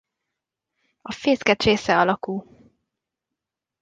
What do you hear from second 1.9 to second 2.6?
alakú.